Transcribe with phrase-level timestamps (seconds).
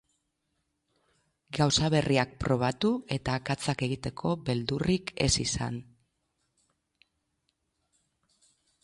[1.57, 5.79] Gauza berriak probatu, eta akatsak egiteko beldurrik ez izan.